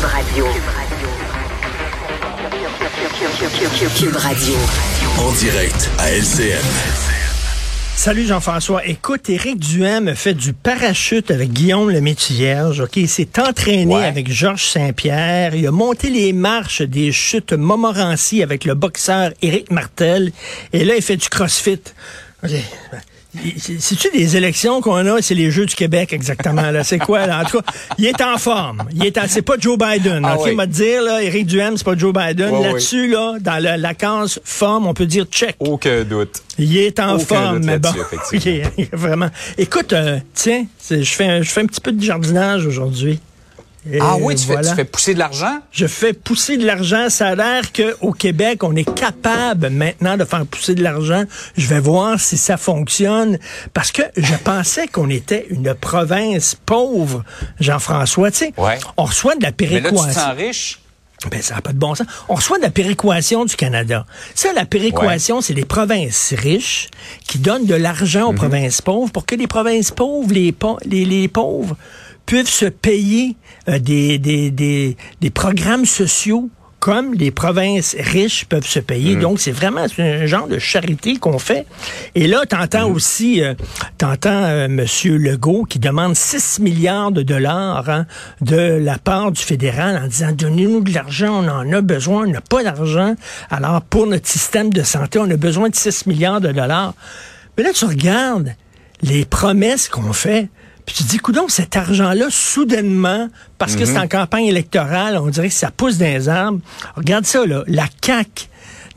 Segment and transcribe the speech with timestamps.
[0.00, 0.46] Cube Radio.
[3.98, 4.54] Cube Radio.
[5.18, 6.56] En direct à LCN.
[7.96, 8.86] Salut Jean-François.
[8.86, 12.80] Écoute, Éric Duhem fait du parachute avec Guillaume le.
[12.80, 14.04] OK, il s'est entraîné Ouais.
[14.06, 15.54] avec Georges Saint-Pierre.
[15.54, 20.32] Il a monté les marches des chutes Montmorency avec le boxeur Éric Martel.
[20.72, 21.78] Et là, il fait du crossfit.
[22.42, 22.50] OK.
[23.58, 25.22] C'est- C'est-tu des élections qu'on a?
[25.22, 26.70] C'est les Jeux du Québec, exactement.
[26.70, 26.82] là.
[26.84, 27.40] C'est quoi, là?
[27.42, 28.82] En tout cas, il est en forme.
[28.92, 30.22] Il est en- C'est pas Joe Biden.
[30.24, 30.54] Ah OK, oui.
[30.56, 32.60] m'a dire, là, Éric Duhem, c'est pas Joe Biden.
[32.62, 35.54] Là-dessus, là, dans la, la case forme, on peut dire check.
[35.60, 36.42] Aucun doute.
[36.58, 37.90] Il est en Aucun forme, mais bon.
[37.90, 38.70] effectivement.
[38.76, 39.28] Il est- vraiment.
[39.58, 43.20] Écoute, euh, tiens, je fais, un- je fais un petit peu de jardinage aujourd'hui.
[43.90, 44.68] Et Ah oui, tu, fais, voilà.
[44.68, 45.58] tu fais pousser de l'argent?
[45.72, 47.08] Je fais pousser de l'argent.
[47.08, 51.24] Ça a l'air qu'au Québec, on est capable maintenant de faire pousser de l'argent.
[51.56, 53.38] Je vais voir si ça fonctionne.
[53.72, 57.24] Parce que je pensais qu'on était une province pauvre,
[57.58, 58.30] Jean-François.
[58.30, 58.78] Tu sais, Ouais.
[58.98, 60.12] on reçoit de la Mais là, tu te péréquation.
[60.12, 60.80] sens riche?
[61.30, 62.06] Ben, ça n'a pas de bon sens.
[62.30, 64.06] On reçoit de la péréquation du Canada.
[64.34, 66.88] Ça, la péréquation, c'est les provinces riches
[67.26, 68.28] qui donnent de l'argent Mhm.
[68.28, 71.76] aux provinces pauvres pour que les provinces pauvres, les, pa- les, les pauvres,
[72.30, 73.34] puissent se payer
[73.68, 79.16] euh, des, des, des, des programmes sociaux comme les provinces riches peuvent se payer.
[79.16, 79.20] Mhm.
[79.20, 81.66] Donc, c'est vraiment un genre de charité qu'on fait.
[82.14, 82.94] Et là, t'entends Mhm.
[82.94, 83.54] aussi, euh,
[83.98, 88.06] t'entends euh, Monsieur Legault qui demande 6 milliards de dollars hein,
[88.40, 92.30] de la part du fédéral en disant donnez-nous de l'argent, on en a besoin, on
[92.30, 93.14] n'a pas d'argent.
[93.50, 96.94] Alors, pour notre système de santé, on a besoin de 6 milliards de dollars.
[97.58, 98.54] Mais là, tu regardes
[99.02, 100.48] les promesses qu'on fait.
[100.90, 105.46] Puis tu dis, coudons, cet argent-là, soudainement, parce que c'est en campagne électorale, on dirait
[105.46, 106.58] que ça pousse dans les arbres.
[106.96, 107.62] Regarde ça, là.
[107.68, 108.48] La CAQ,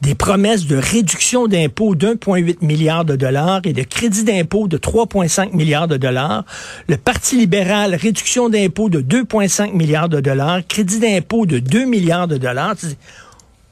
[0.01, 5.55] des promesses de réduction d'impôts d'1,8 milliard de dollars et de crédit d'impôt de 3,5
[5.55, 6.45] milliards de dollars.
[6.87, 12.27] Le Parti libéral, réduction d'impôts de 2,5 milliards de dollars, crédit d'impôt de 2 milliards
[12.27, 12.73] de dollars.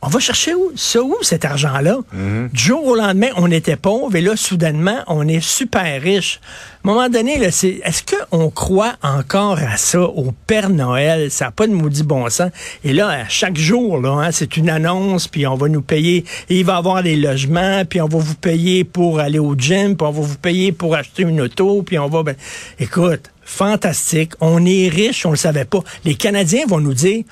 [0.03, 1.99] On va chercher où, ça où cet argent-là?
[2.11, 6.39] Du jour au lendemain, on était pauvre et là, soudainement, on est super riche.
[6.83, 11.29] À un moment donné, là, c'est, est-ce qu'on croit encore à ça, au Père Noël?
[11.29, 12.49] Ça n'a pas de maudit bon sens.
[12.83, 16.25] Et là, à chaque jour, là, hein, c'est une annonce, puis on va nous payer,
[16.49, 19.53] et il va y avoir des logements, puis on va vous payer pour aller au
[19.55, 22.23] gym, puis on va vous payer pour acheter une auto, puis on va...
[22.23, 22.35] ben,
[22.79, 24.31] écoute, fantastique.
[24.41, 25.81] On est riche, on le savait pas.
[26.05, 27.23] Les Canadiens vont nous dire,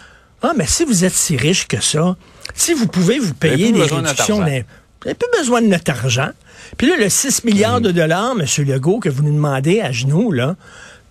[0.41, 2.15] ah, mais si vous êtes si riche que ça,
[2.55, 4.67] si vous pouvez vous payer des réductions d'impôts,
[5.01, 6.29] vous n'avez plus besoin de notre argent.
[6.77, 8.45] Puis là, le 6 milliards de dollars, M.
[8.65, 10.55] Legault, que vous nous demandez à genoux, là,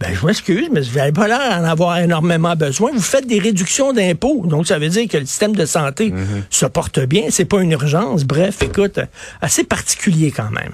[0.00, 2.92] ben, je m'excuse, mais vous n'avez pas l'air d'en avoir énormément besoin.
[2.92, 4.46] Vous faites des réductions d'impôts.
[4.46, 6.14] Donc, ça veut dire que le système de santé
[6.50, 7.24] se porte bien.
[7.30, 8.24] C'est pas une urgence.
[8.24, 9.00] Bref, écoute,
[9.40, 10.72] assez particulier quand même.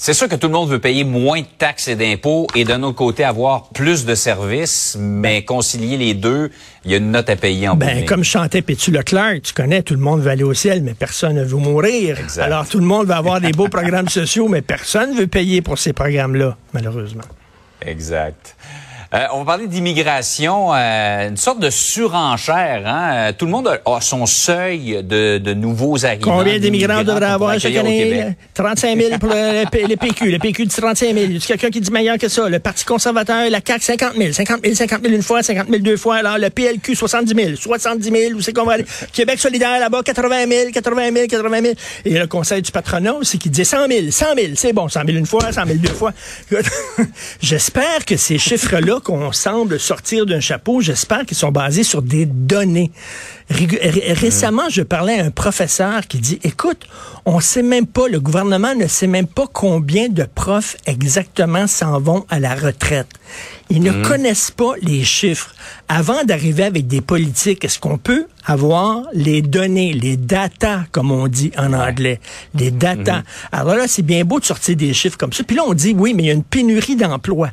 [0.00, 2.84] C'est sûr que tout le monde veut payer moins de taxes et d'impôts et d'un
[2.84, 6.52] autre côté avoir plus de services, mais concilier les deux,
[6.84, 9.82] il y a une note à payer en Ben, comme chantait Pétu Leclerc, tu connais,
[9.82, 12.16] tout le monde veut aller au ciel, mais personne ne veut mourir.
[12.20, 12.44] Exact.
[12.44, 15.62] Alors, tout le monde veut avoir des beaux programmes sociaux, mais personne ne veut payer
[15.62, 17.24] pour ces programmes-là, malheureusement.
[17.84, 18.54] Exact.
[19.14, 22.82] Euh, on va parler d'immigration, euh, une sorte de surenchère.
[22.84, 23.10] Hein?
[23.14, 26.36] Euh, Tout le monde a, a son seuil de, de nouveaux arrivants.
[26.36, 28.10] Combien d'immigrants devrait avoir chaque année?
[28.10, 28.36] Québec?
[28.52, 30.30] 35 000 pour le, PQ.
[30.30, 31.26] Le PQ dit 35 000.
[31.30, 32.50] Y a quelqu'un qui dit meilleur que ça?
[32.50, 34.32] Le Parti conservateur, la CAQ, 50 000.
[34.32, 36.16] 50 000, 50 000 une fois, 50 000 deux fois.
[36.16, 37.56] Alors, le PLQ, 70 000.
[37.56, 38.84] 70 000, où c'est qu'on va aller?
[39.14, 41.74] Québec solidaire, là-bas, 80 000, 80 000, 80 000.
[42.04, 44.48] Et le conseil du patronat aussi qui dit 100 000, 100 000.
[44.56, 46.12] C'est bon, 100 000 une fois, 100 000 deux fois.
[47.40, 52.26] J'espère que ces chiffres-là qu'on semble sortir d'un chapeau, j'espère qu'ils sont basés sur des
[52.26, 52.90] données.
[53.50, 56.86] Ré- Récemment, je parlais à un professeur qui dit, écoute,
[57.24, 61.98] on sait même pas, le gouvernement ne sait même pas combien de profs exactement s'en
[62.00, 63.08] vont à la retraite.
[63.70, 65.54] Ils ne connaissent pas les chiffres.
[65.88, 71.28] Avant d'arriver avec des politiques, est-ce qu'on peut avoir les données, les data, comme on
[71.28, 72.18] dit en anglais,
[72.54, 73.22] les data.
[73.52, 75.44] Alors là, c'est bien beau de sortir des chiffres comme ça.
[75.44, 77.50] Puis là, on dit, oui, mais il y a une pénurie d'emplois.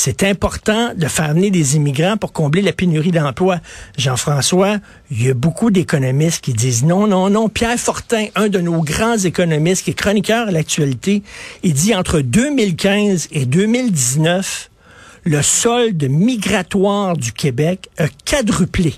[0.00, 3.58] C'est important de faire venir des immigrants pour combler la pénurie d'emplois.
[3.96, 4.76] Jean-François,
[5.10, 7.48] il y a beaucoup d'économistes qui disent non, non, non.
[7.48, 11.24] Pierre Fortin, un de nos grands économistes qui est chroniqueur à l'actualité,
[11.64, 14.70] il dit entre 2015 et 2019,
[15.24, 18.94] le solde migratoire du Québec a quadruplé.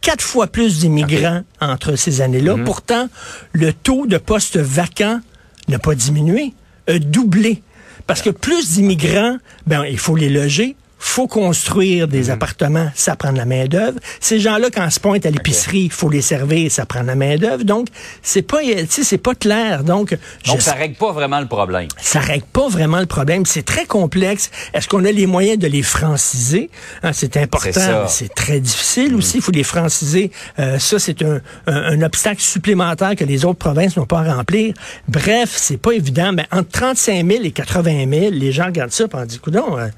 [0.00, 2.56] Quatre fois plus d'immigrants entre ces années-là.
[2.64, 3.08] Pourtant,
[3.52, 5.20] le taux de postes vacants
[5.68, 6.54] n'a pas diminué,
[6.88, 7.62] a doublé.
[8.10, 9.36] Parce que plus d'immigrants,
[9.68, 12.30] ben, il faut les loger, faut construire des Mhm.
[12.30, 13.98] appartements, ça prend de la main d'œuvre.
[14.20, 17.06] Ces gens-là, quand ils se pointent à l'épicerie, il faut les servir, ça prend de
[17.06, 17.64] la main d'œuvre.
[17.64, 17.88] Donc,
[18.22, 18.58] c'est pas,
[18.88, 19.82] c'est pas clair.
[19.82, 20.16] Donc,
[20.46, 21.88] Donc, ça règle pas vraiment le problème.
[21.98, 23.46] ça règle pas vraiment le problème.
[23.46, 24.50] C'est très complexe.
[24.74, 26.70] Est-ce qu'on a les moyens de les franciser?
[27.02, 28.06] Hein, c'est important.
[28.08, 29.38] C'est très difficile aussi.
[29.38, 30.30] Il faut les franciser.
[30.58, 34.34] Euh, ça, c'est un, un- un obstacle supplémentaire que les autres provinces n'ont pas à
[34.34, 34.74] remplir.
[35.08, 36.32] Bref, c'est pas évident.
[36.34, 39.78] Mais entre 35 000 et 80 000, les gens regardent ça et on dit, coudonc,
[39.78, 39.88] euh,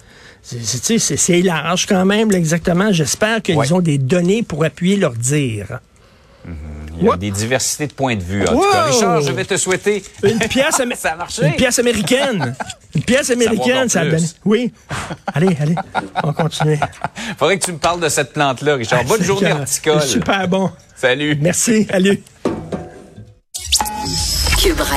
[0.42, 2.92] c'est- large quand même, là, exactement.
[2.92, 3.72] J'espère qu'ils Ouais.
[3.72, 5.78] ont des données pour appuyer leur dire.
[7.00, 8.42] Il y a des diversités de points de vue.
[8.46, 8.84] En tout cas!
[8.84, 10.02] Richard, je vais te souhaiter.
[10.22, 11.46] Une pièce, amé- Ça a marché.
[11.46, 12.54] Une pièce américaine.
[12.94, 14.04] Une pièce américaine, encore ça a.
[14.44, 14.72] Oui.
[15.32, 15.74] Allez, allez,
[16.22, 16.78] on va continuer.
[17.38, 19.04] Faudrait que tu me parles de cette plante-là, Richard.
[19.04, 20.02] Bonne journée horticole.
[20.02, 20.70] Super bon.
[20.94, 21.36] Salut.
[21.40, 21.86] Merci.
[21.90, 22.22] Allez.